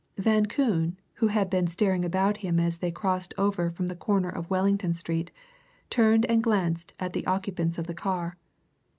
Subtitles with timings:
[0.17, 4.29] Van Koon, who had been staring about him as they crossed over from the corner
[4.29, 5.29] of Wellington Street,
[5.91, 8.35] turned and glanced at the occupants of the car.